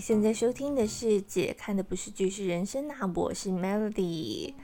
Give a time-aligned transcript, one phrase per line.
[0.00, 4.54] 现在收听的是姐看的不是剧是人生啊，我是 Melody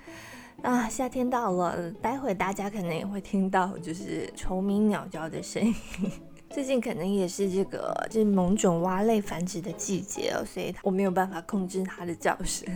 [0.63, 0.89] 啊。
[0.89, 5.75] 夏天到了，待会大家可能也会听到就是虫鸣鸟叫的声音。
[6.49, 12.67] 最近可能也是这个就是某种蛙类繁殖的季节哦，所以我没有办法控制它的叫声。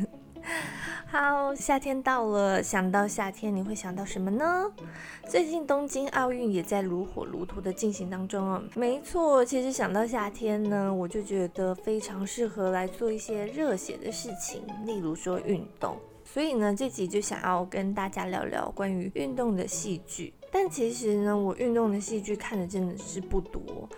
[1.06, 4.70] 好，夏天到了，想到夏天你会想到什么呢？
[5.28, 8.62] 最近东京奥运也在如火如荼的进行当中哦。
[8.74, 15.96] 没错，其实想到夏天呢，我就觉得非常适合来做一些热血的事情，例如说运动。
[16.24, 20.32] 所以呢，这集就想要跟大家聊聊关于运动的戏剧。
[20.52, 23.88] 但其实呢，我运动的戏剧看的真的是不多。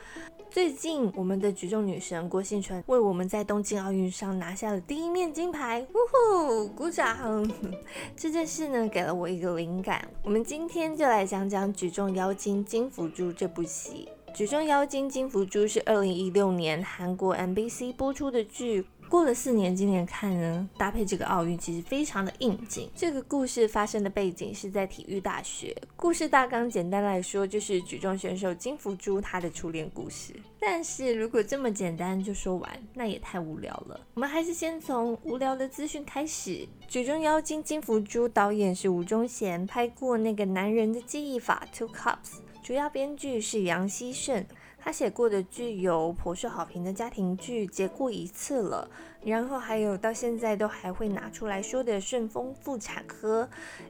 [0.53, 5.97] 最近，我们的举重女神郭幸淳为我们在东京奥运上拿下了第一面金牌，呜
[6.37, 7.51] 呼，鼓掌！
[8.15, 10.07] 这件事呢，给了我一个灵感。
[10.23, 14.07] 我们今天就来讲讲《举重妖精金福珠》这部戏。
[14.37, 18.85] 《举重妖精金福珠》是二零一六年韩国 MBC 播出的剧。
[19.13, 22.89] 过了四年，今年看呢，搭配这个奥运其实非常的应景。
[22.97, 25.77] 这个故事发生的背景是在体育大学。
[25.97, 30.33] 故事大纲简单来说，就是举重选手金福珠她的初恋故事。
[30.59, 34.01] 但是如果这么简单就说完，那也太无聊了。
[34.15, 36.67] 我们还是先从无聊的资讯开始。
[36.89, 44.43] 举重妖精金福珠导演是吴宗宪，拍过那个男人的记忆法 Two Cups，主要编剧是杨希胜。
[44.85, 48.91] 他写过的剧有颇受好评的家庭剧《结过一次了》，
[49.29, 53.45] 然后还有到现在都还会拿出来说的《顺丰妇产科》，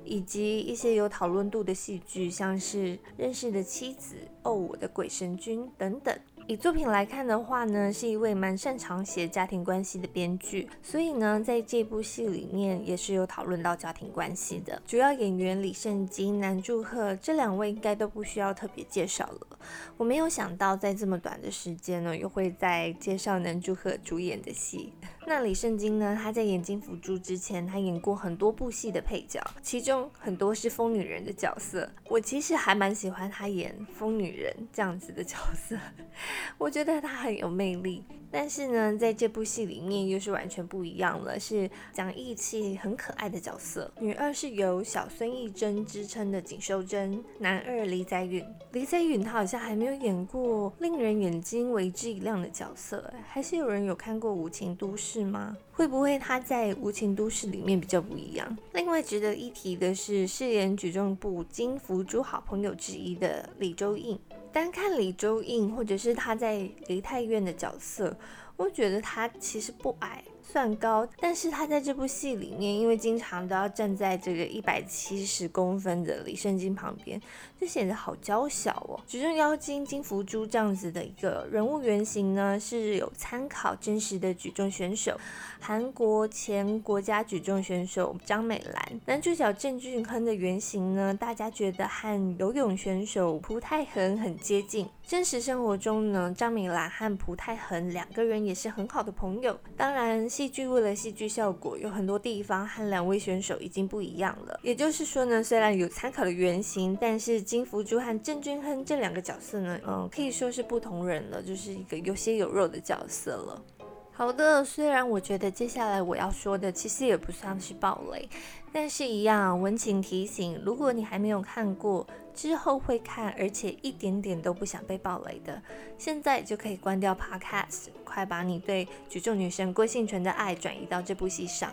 [0.05, 6.15] 以及一些有讨论度的戏剧，像是《认识的妻子》、《哦我的鬼神君》等等。
[6.49, 14.83] 以作品来看的话呢，是一位蛮擅长写家庭关系的编剧，所以呢，在这部戏里面也是有讨论到家庭关系的。
[14.85, 19.59] 主要演员李圣经、南柱赫这两位应该都不需要特别介绍了。
[19.97, 24.93] 我没有想到在这么短的时间呢，又会在介绍南柱赫主演的戏。
[25.25, 31.89] 那李圣经呢，他在演金辅助之前，他演过很多部戏的配角，其中很多是疯女人的角色。
[32.09, 35.79] 我其实还蛮喜欢他演疯女人这样子的角色。
[36.59, 43.93] 我觉得他很有魅力，但是呢，在这部戏里面又是完全不一样了，是讲义气、很可爱的角色。
[44.01, 48.43] 女二是由小孙艺珍支撑的景秀珍，男二李宰允。
[48.73, 55.55] 李宰允他好像还没有演过令人眼睛为之一亮的角色，还是有人有看过《无情都市》吗？
[55.71, 58.57] 会不会他在《无情都市》里面比较不一样？
[58.73, 64.19] 另外值得一提的是，饰演举重部金福珠好朋友之一的李周应。
[64.53, 68.15] 单看李周胤，或者是他在梨泰院的角色，
[68.57, 70.23] 我觉得他其实不矮。
[70.43, 77.21] 算高，但是他在这部戏里面，因为经常都要站在这个一百七十公分的李圣经旁边，
[77.61, 79.01] 就显得好娇小哦。
[79.07, 85.19] 举重妖精金福珠这样子的一个人物原型呢，是有参考真实的举重选手，
[85.61, 89.01] 韩国前国家举重选手张美兰。
[89.07, 94.89] 男主角郑俊亨的原型呢，大家觉得和游泳选手朴泰恒很接近。
[95.07, 99.57] 真实生活中呢，张美兰和朴泰恒两个人也是很好的朋友。
[99.77, 100.29] 当然。
[100.33, 104.59] 戏剧为了戏剧效果，有很多地方和两位选手已经不一样了。
[104.63, 113.63] 也就是说呢，虽然有参考的原型，但是金福珠和郑俊亨这两个角色呢，嗯，可以说是不同人了，就是一个有血有肉的角色了。
[114.11, 118.27] 好的，虽然我觉得接下来我要说的其实也不算是暴雷，
[118.73, 122.07] 但是一样温情提醒，如果你还没有看过。
[122.35, 125.63] 之后会看，而且一点点都不想被暴雷的，
[125.99, 131.73] 现在就可以关掉 Podcast，快把你对举重女神郭幸淳的爱转移到这部戏上。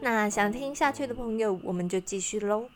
[0.00, 2.68] 那想听下去的朋友，我们就继续喽。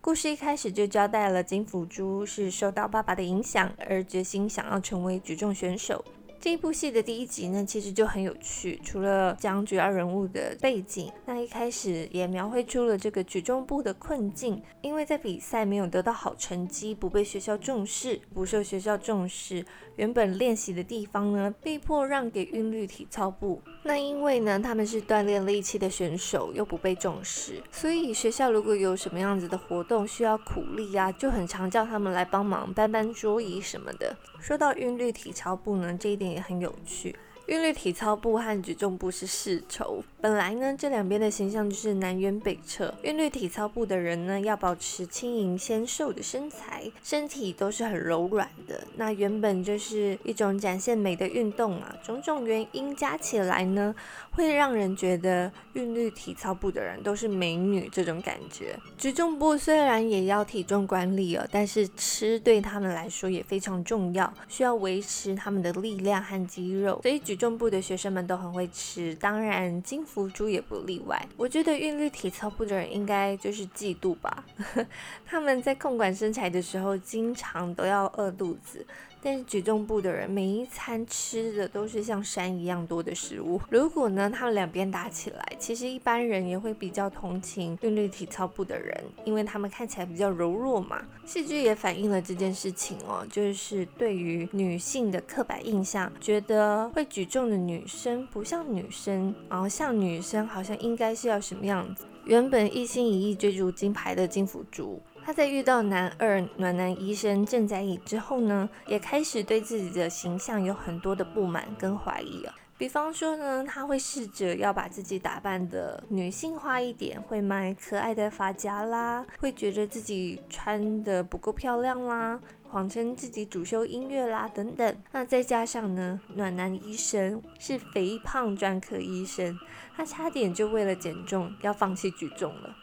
[0.00, 6.04] 故事一开始就交代了金福珠是受到爸爸的影响而决心想要成为举重选手。
[6.42, 8.76] 这一部戏的第一集呢，其实就很有趣。
[8.82, 14.60] 除了讲主要人物的背景，那一开始也描绘出了这个举重部的困境。
[14.80, 19.64] 因为在比赛没有得到好成绩，不被学校重视，不受学校重视，
[19.94, 23.62] 原本练习的地方呢，被迫让给韵律体操部。
[23.84, 34.16] 那因为呢，他们是锻炼力气的选手，又不被重视，所以学校如果有什么样子的活动需要苦力啊，就很常叫他们来帮忙搬搬桌椅什么的。
[34.40, 37.16] 说到韵律体操部呢，这一点也很有趣。
[37.46, 40.02] 韵律体操部和举重部是世仇。
[40.22, 42.94] 本来呢，这两边的形象就是南辕北辙。
[43.02, 48.86] 韵律体操部的人呢，要保持轻盈纤瘦的身材，身体都是很柔软的。
[48.94, 53.94] 那原本就是一种展现美的运动啊，种种原因加起来呢，
[54.30, 58.78] 会让人觉得韵律体操部的人都是美女这种感觉。
[58.96, 67.36] 举重部虽然也要体重管理哦，但是吃对他们来说也非常重要，需要维持他们的力量和肌肉，所以举。
[67.42, 71.26] 重部的学生们都很会吃，当然金福珠也不例外。
[71.36, 74.44] 我觉得韵律体操部的人应该就是嫉妒吧，
[75.24, 78.84] 他们在控管身材的时候，经常都要饿肚子。
[79.22, 83.60] 但是举重部的人每一餐吃的都是像山一样多的食物。
[83.70, 91.00] 如果呢，他们两边打起来，其实一般人也会比较同情韵律体操部的人，因为他们看起来比较柔弱嘛。
[91.24, 102.04] 戏剧也反映了这件事情哦，就是对于女性的刻板印象，觉得会举重的女生不像女生，然后像女生好像应该是要什么样子。
[102.24, 105.00] 原本一心一意追逐金牌的金福珠。
[105.24, 112.54] 他在遇到男二暖男医生郑在义之后呢，也开始对自己的形象有很多的不满跟怀疑啊。
[112.76, 124.96] 比方说呢，他会试着要把自己打扮的女性化一点，会买可爱的发夹啦，会觉得自己穿的不够漂亮啦，谎称自己主修音乐啦等等。
[125.12, 129.56] 那再加上呢，暖男医生是肥胖专科医生，
[129.96, 132.74] 他差点就为了减重要放弃举重了。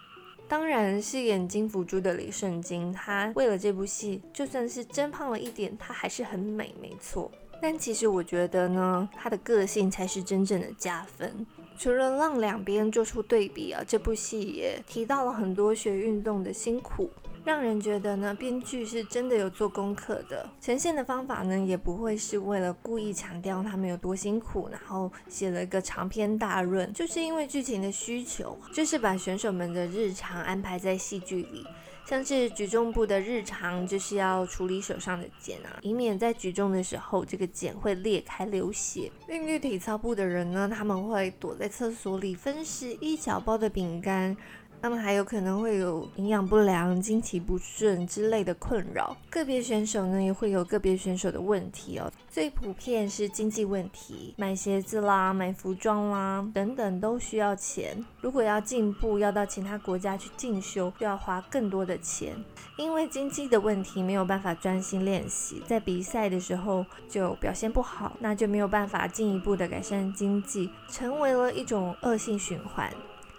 [0.49, 7.31] 当然，饰演金福珠的李圣经，她为了这部戏，就算是增胖了一点，她还是很美，没错。
[7.61, 11.45] 但其实我觉得呢，她的个性才是真正的加分。
[11.77, 17.11] 除了让两边做出对比啊，这部戏也提到了很多学运动的辛苦。
[17.45, 31.65] 让人觉得呢，编剧是真的有做功课的，呈现的方法呢，也不会是为了故意强调他们有多辛苦，然后写了个长篇大论，就是因为剧情的需求，就是把选手们的日常安排在戏剧里，
[32.05, 39.11] 像是举重部的日常，就是要处理手上的茧啊，以免在举重的时候这个茧会裂开流血。
[39.27, 44.35] 韵律体操部的人呢，他们会躲在厕所里分食一小包的饼干。
[44.81, 49.15] 他们还有可能会有营养不良、经期不顺之类的困扰。
[49.29, 52.11] 个别选手呢也会有个别选手的问题哦。
[52.29, 58.05] 最普遍是经济问题，买鞋子啦、买服装啦等等都需要钱。
[58.21, 62.33] 如果要进步，要到其他国家去进修，就要花更多的钱。
[62.77, 72.89] 因为经济的问题，没有办法专心练习，在比赛的时候就表现不好，那就没有办法进一步的改善经济，成为了一种恶性循环。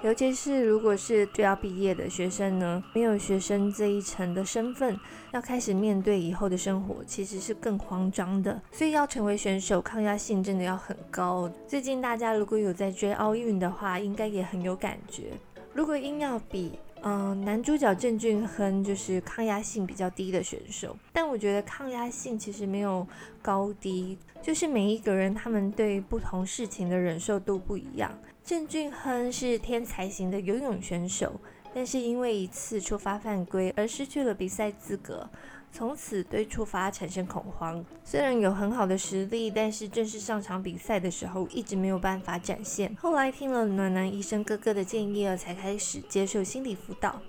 [0.03, 4.99] 尤其是如果是就要毕业的学生呢，没有学生这一层的身份，
[5.33, 8.59] 要开始面对以后的生活，其实是更慌张的。
[8.73, 11.51] 所以要成为选手，抗压性真的要很高。
[11.69, 15.33] 最近大家如果有在追奥运的话，应该也很有感觉。
[15.75, 23.07] 如果硬要比，嗯，男主角郑俊亨就是抗压性比较低的选手，但我觉得抗压性其实没有
[23.43, 28.11] 高低，就是每一个人他们对不同事情的忍受度不一样。
[28.51, 31.41] 郑俊亨是天才型的游泳选手，
[31.73, 35.31] 但是因为一次触发犯规而失去了比赛资格，
[35.71, 37.85] 从此对触发产生恐慌。
[38.03, 42.93] 虽然有很好的实力，但是正式上场比赛的时候一直没有办法展现。
[43.01, 47.23] 后来听了暖男医生哥哥的建议，才开始接受心理辅导。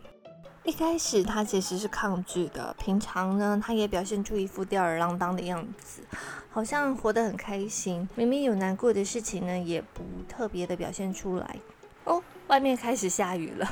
[0.63, 6.03] 一开始他其实是抗拒的，平常呢他也表现出一副吊儿郎当的样子，
[6.51, 8.07] 好像活得很开心。
[8.13, 11.55] 明明有难过的事情呢，也不特别的表现出来。
[12.03, 13.67] 哦，外面开始下雨了，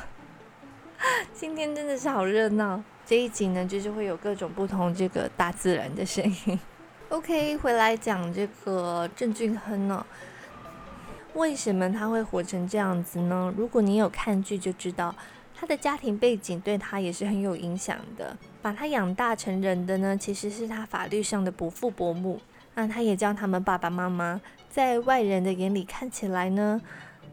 [1.31, 2.81] 今天真的是好热闹。
[3.05, 6.59] 这一集呢，就是会有各种不同这个大自然的声音。
[7.09, 10.03] OK，回来讲这个郑俊亨呢，
[11.35, 13.53] 为什么他会活成这样子呢？
[13.55, 15.13] 如果你有看剧就知道。
[15.59, 22.39] 他的家庭背景对他也是很有影响的，把他养大成人的呢，其实是他法律上的伯父伯母。
[22.75, 24.39] 那他也叫他们爸爸妈妈，
[24.69, 26.79] 在外人的眼里看起来呢，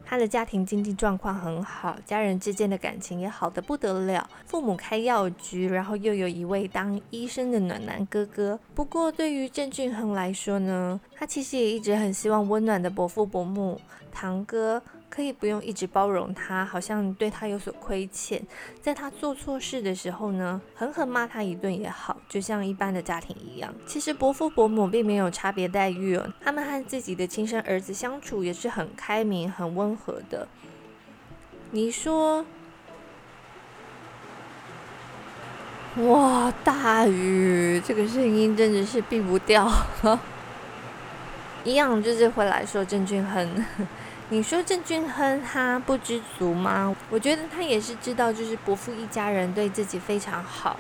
[0.05, 4.29] 他的家庭经济状况很好，家人之间的感情也好的不得了。
[4.45, 8.59] 父母开药局，然后又有一位当医生的暖男哥哥。
[8.75, 13.81] 不过对于郑俊亨来说呢，他其实也一直很希望温暖的伯父伯母、
[14.11, 14.83] 堂哥。
[15.09, 18.43] 可以不用一直包容他，好像对他有所亏欠。
[18.83, 23.73] 在他做错事的时候呢，狠狠骂他一顿也好，就像一般的家庭一样。
[23.87, 30.47] 其实伯父伯母并没有差别待遇哦，他们和自己的亲生儿子相处也是很开明、很温和的。
[31.71, 32.45] 你说，
[35.97, 39.67] 哇，大雨，这个声音真的是避不掉。
[41.67, 43.65] 一样就是回来说郑俊亨。
[44.31, 46.95] 你说郑俊亨他不知足吗？
[47.11, 50.77] 我觉得他也是知道，就是伯父一家人对自己非常好，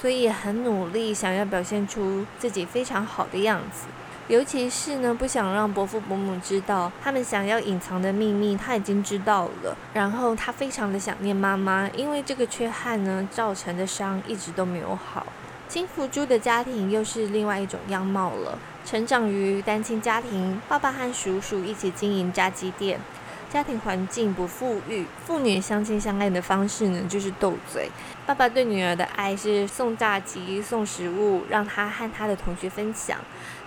[0.00, 3.86] 所以很努力想要表现出自己非常好的样子。
[4.28, 9.76] 尤其是呢，不想让伯父伯母知道他们想要隐藏的秘密，他已经知道了。
[9.92, 15.26] 然后他非常的想念妈妈，因为这个缺憾呢造成的伤一直都没有好。
[15.66, 18.56] 金福珠的家庭又是另外一种样貌了。
[18.84, 22.98] 成长于单亲家庭，爸爸和叔叔一起经营炸鸡店，
[23.52, 27.88] 家庭环境不富裕，父女相亲相爱的方式呢就是斗嘴。
[28.26, 33.18] 爸爸对女儿的爱是送炸鸡、送食物，让她和她的同学分享。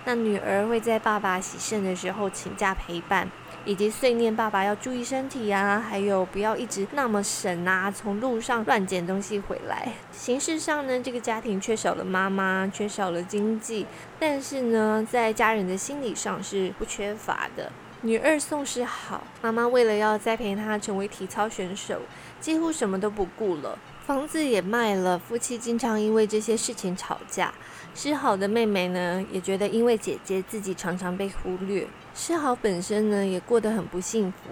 [0.04, 3.28] 那女儿会在爸爸喜盛的时候请假陪伴。
[3.64, 9.92] 以及碎念爸爸要注意身体啊，还有不要一直那么省啊，从路上乱捡东西回来。
[10.12, 13.86] 形式上呢，这个家庭缺少了妈妈，缺少了经济，
[14.18, 17.72] 但是呢，在家人的心理上是不缺乏的。
[18.02, 22.02] 女二宋是好，妈妈为了要栽培她成为体操选手，
[22.38, 27.54] 几乎什么都不顾了，房子也卖了，夫妻经常因为这些事情吵架。
[27.94, 31.86] 诗好的妹妹呢，也觉得因为姐姐自己常常被忽略。
[32.14, 34.50] 诗好本身呢，也过得很不幸福。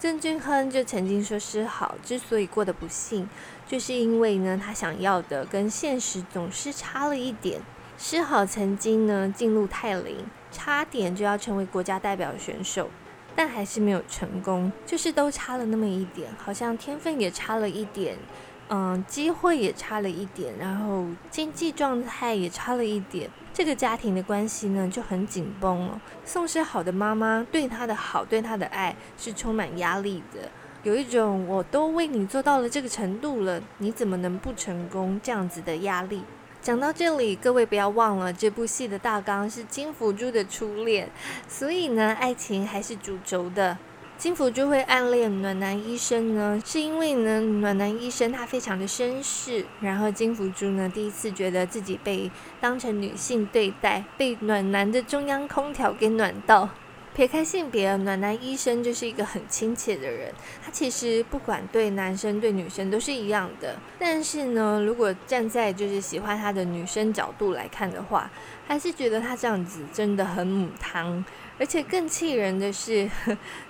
[0.00, 3.28] 郑俊亨就曾经说，诗好之所以过得不幸，
[3.64, 7.60] 就是因为呢，他想要的跟现实总是差了一点。
[7.96, 10.16] 诗好曾经呢进入泰林，
[10.50, 12.90] 差点就要成为国家代表选手，
[13.36, 18.16] 但还是没有成功，就是都差了那么一点，好像天分也差了一点。
[18.72, 26.00] 嗯，机会也差了一点，然后经济状态也差了一点，这个家庭的关系呢就很紧绷了。
[26.24, 30.48] 宋诗好的妈妈对他的好，对他的爱是充满压力的，
[30.84, 36.22] 有一种我都为你做到了这个程度了，你怎么能不成功这样子的压力。
[36.62, 41.10] 讲到这里，各位不要忘了，这部戏的大纲是金福珠的初恋，
[41.48, 43.76] 所以呢，爱情还是主轴的。
[44.20, 56.68] 金福珠会暗恋暖男医生呢，是因为呢，暖男医生他非常的绅士，然后金福珠呢第一次觉得自己被当成女性对待，被暖男的中央空调给暖到。
[57.14, 63.76] 撇开性别，暖男医生就是一个很亲切的人，他其实不管对男生对女生都是一样的。
[63.98, 68.30] 但是呢，如果站在就是喜欢他的女生角度来看的话，
[68.66, 71.24] 还是觉得他这样子真的很母汤。
[71.60, 73.08] 而且更气人的是，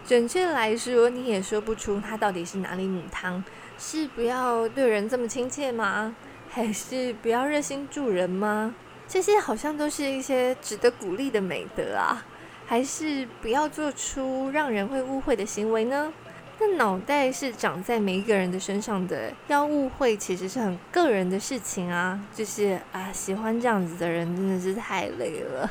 [0.06, 3.42] 准确来说，你也说不出他到底是哪里母汤，
[3.76, 6.14] 是不要对人这么亲切吗？
[6.48, 8.72] 还是不要热心助人吗？
[9.08, 12.24] 这些好像都是一些值得鼓励的美德啊，
[12.64, 16.12] 还是不要做出让人会误会的行为呢？
[16.60, 22.20] 那脑袋是长在每一个人的身上的，要误会其实是很个人的事情啊。
[22.32, 25.68] 就是啊，喜欢这样子的人真的是太累了。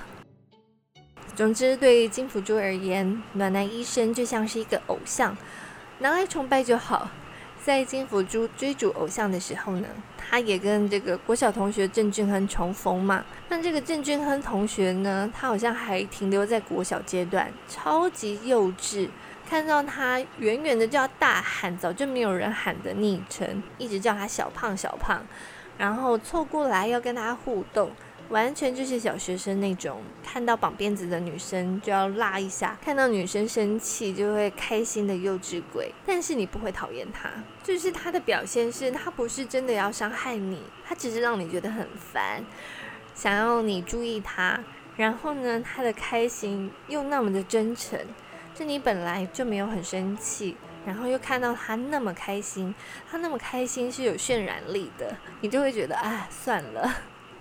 [1.40, 5.38] 总之，对金福珠而言，暖男医生就像是一个偶像，
[6.00, 7.10] 拿来崇拜就好。
[7.64, 13.24] 在金福珠追逐偶像的时候呢，他也跟这个国小同学郑俊亨重逢嘛。
[13.48, 19.08] 那这个郑俊亨同学呢，他好像还停留在国小阶段，超级幼稚。
[19.50, 25.22] 看到他远远的就要大喊早就没有人喊的昵称，一直叫他小胖小胖，
[25.78, 27.90] 然后凑过来要跟他互动。
[28.30, 35.92] 完全就是小学生那种，看到绑辫子的女生就要拉一下，看到女生生气就会开心的幼稚鬼。
[36.06, 37.30] 但是你不会讨厌他，
[37.64, 42.46] 就是他的表现是他不是真的要伤害你，他只是让你觉得很烦，
[43.16, 44.60] 想要你注意他。
[44.96, 47.98] 然后呢，他的开心又那么的真诚，
[48.54, 52.76] 就你本来就没有很生气，然后又看到他那么开心，
[53.10, 56.94] 他那么开心是有渲染力的，你就会觉得啊，算了。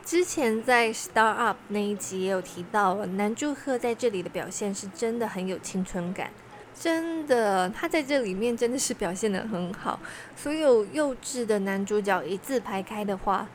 [0.08, 6.30] 之前在《Star Up》那一集也有提到，男祝贺在这里的表现是真的很有青春感，
[6.74, 10.00] 真的，他在这里面真的是表现得很好。
[10.34, 13.46] 所有幼稚的男主角一字排开的话，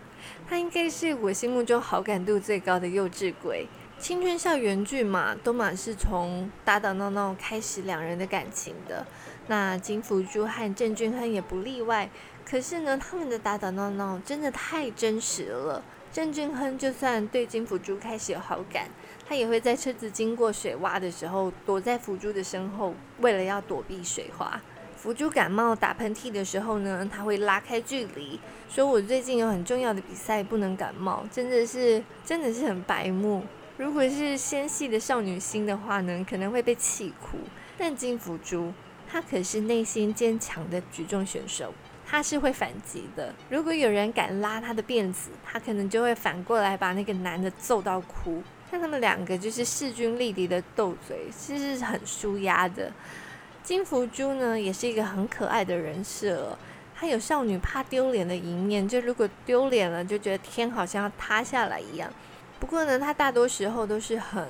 [0.47, 3.67] 他应该是我心目中好感度最高的幼稚鬼。
[3.97, 9.03] 青春校园剧嘛，都嘛是从打打闹闹开始两人的感情的，
[9.47, 12.11] 那金福珠和郑俊亨也不例外。
[12.45, 15.83] 可是呢，他们的打打闹闹真的太真实了。
[16.13, 18.87] 郑俊亨就算对金福珠开始有好感，
[19.27, 24.61] 他也会在车子经过水洼的时候，躲在福珠的身后，为了要躲避水花。
[24.95, 28.39] 福珠感冒打喷嚏的时候呢，他会拉开距离，
[28.69, 31.25] 说我最近有很重要的比赛，不能感冒。
[31.31, 33.43] 真的是，真的是很白目。
[33.77, 37.39] 如果是纤细的少女心的话呢，可能会被气哭。
[37.75, 38.71] 但金福珠，
[39.11, 41.73] 她可是内心坚强的举重选手。
[42.13, 43.33] 他是会反击的。
[43.49, 48.43] 如果有人敢拉他的辫子，他可能就会反过来把那个男的揍到哭。
[48.69, 52.91] 看他们两个就是势均力敌的斗嘴，其实是很舒压的。
[53.63, 56.55] 金福珠呢，也是一个很可爱的人设，
[56.95, 62.07] 她有少女怕丢脸的一面，就如果丢脸了，就觉得天好像要塌下来一样。
[62.59, 64.47] 不过呢，她大多时候都是很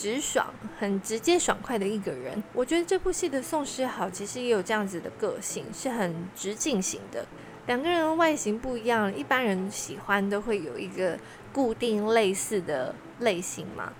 [0.00, 0.46] 直爽、
[0.78, 2.42] 很直接、爽快的一个人。
[2.54, 7.26] 我觉得这部戏的宋诗豪其实也有这样子的个性，是很直进型的。
[7.66, 11.18] 两个人的外形不一样，一般人喜欢都会有一个
[11.52, 13.92] 固定类似的类型嘛。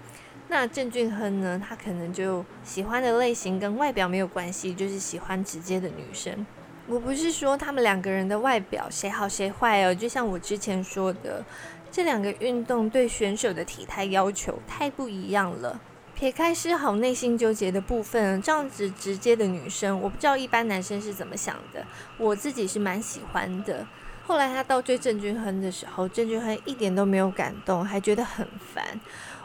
[0.49, 6.47] 那郑俊亨呢，他可能就喜欢的类型跟外表没有关系，就是喜欢直接的女生。
[6.87, 11.45] 我不是说他们两个人的外表谁好谁坏哦，就像我之前说的，
[11.93, 15.79] 这两个运动对选手的体态要求太不一样了。
[16.21, 21.83] 撇开诗好内心纠结的部分，这样子直接的女生，我不知道一般男生是怎么想的。
[22.19, 23.87] 我自己是蛮喜欢的。
[24.27, 29.01] 后来他倒追郑俊亨的时候，郑俊亨一点都没有感动，还觉得很烦。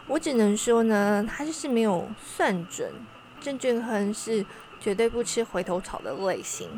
[0.05, 2.91] 我只能说呢，他就是没有算准。
[3.39, 4.45] 郑俊亨是
[4.81, 6.69] 绝对不吃回头草的类型，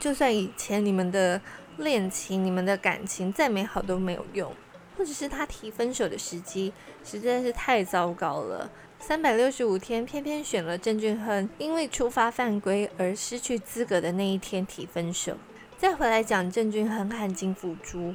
[0.00, 1.40] 就算以前你们的
[1.76, 4.52] 恋情、你们的感情再美好都没有用，
[4.98, 6.72] 或者是他提分手的时机
[7.04, 8.68] 实在是太糟糕了。
[9.06, 15.36] 三百六十五天，偏偏选了郑俊亨，因为触发犯规而失去资格的那一天提分手。
[15.76, 18.14] 再回来讲郑俊亨和金福珠，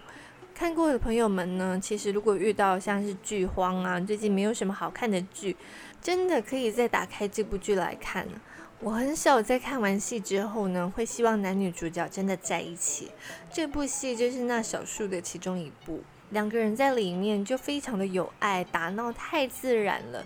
[0.55, 5.55] 看过的朋友们呢，其实如果遇到像是剧荒啊，最近没有什么好看的剧，
[6.01, 8.25] 真的可以再打开这部剧来看。
[8.79, 13.11] 我很少在看完戏之后呢，会希望男女主角真的在一起。
[13.53, 20.25] 这部戏就是那少数的其中一部，两个人在里面就非常的有爱，打闹太自然了。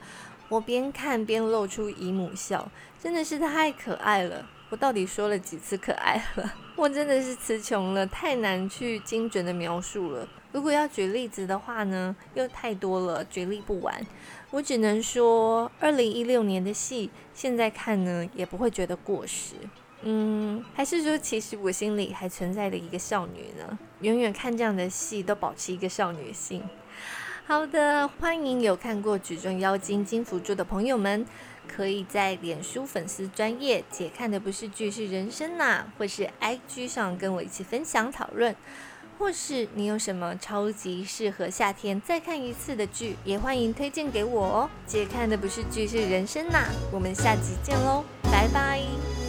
[0.54, 2.70] 我边看边露出姨母笑，
[3.02, 4.48] 真的是太可爱了。
[4.70, 6.54] 我到底说了几次可爱了？
[6.76, 10.28] 我真的是词穷了，太难去精准的描述了。
[10.52, 14.00] 如果要举例子的话呢，又太多了，举例不完。
[14.52, 19.56] 我只能说，二零一六年的戏，现在看呢也不会觉得过时。
[20.04, 23.80] 嗯，还是说，其实我心里还存在的一个少女呢？
[24.02, 26.62] 远远看这样的戏，都保持一个少女心。
[27.46, 31.26] 好的，欢迎有看过《举重妖精金福珠》的朋友们，
[31.68, 38.56] 可以在脸书粉丝专业姐看的不是剧是人生呐，或是 IG 上跟我一起分享讨论，
[39.20, 44.70] 或是你有什么超级适合夏天再看一次的剧，也欢迎推荐给我哦。
[44.88, 49.23] 姐看的不是剧是人生呐，我们下集见喽，拜拜。